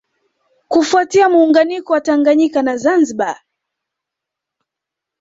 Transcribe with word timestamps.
Kufuatia 0.67 1.29
muunganiko 1.29 1.93
wa 1.93 2.01
Tanganyika 2.01 2.61
na 2.61 2.77
Zanzibar 2.77 3.41